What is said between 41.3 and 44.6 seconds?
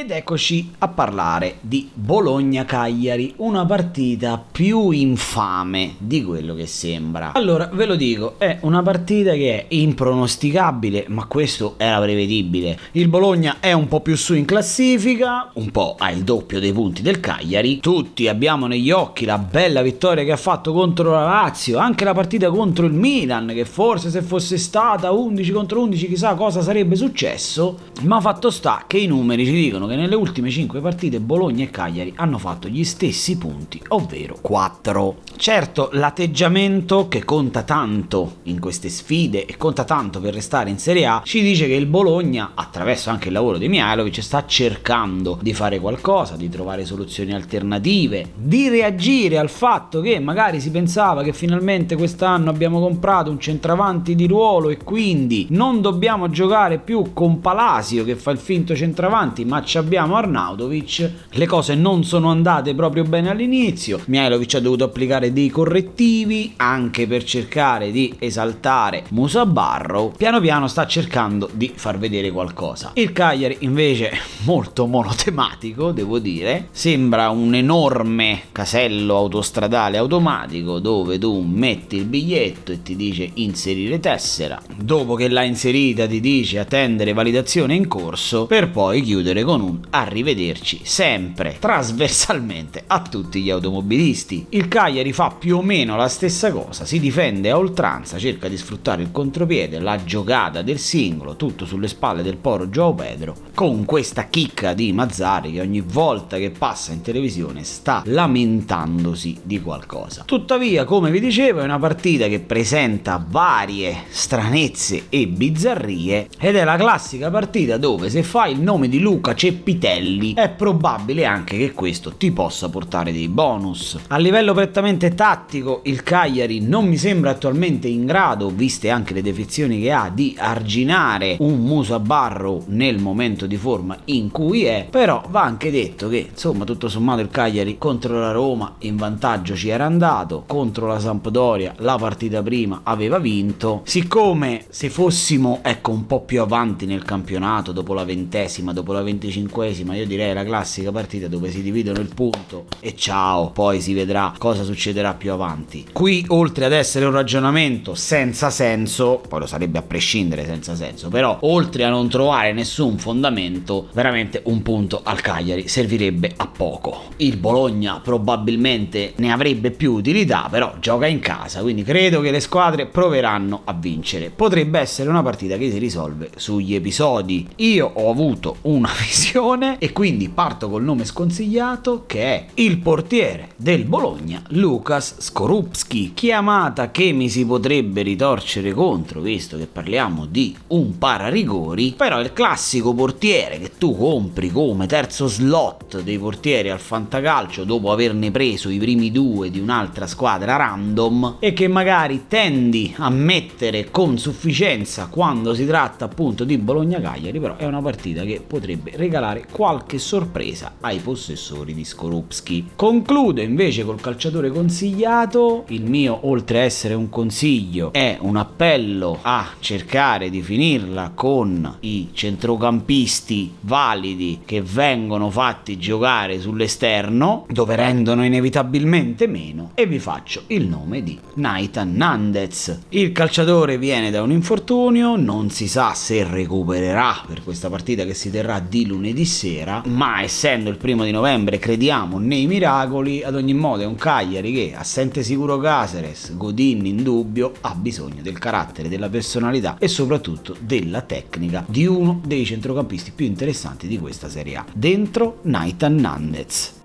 dice che il Bologna, attraverso anche il lavoro di Mihailovic, sta